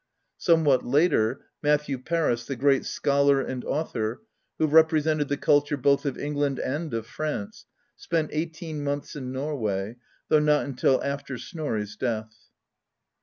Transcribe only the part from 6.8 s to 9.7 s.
of France, spent eighteen months in Nor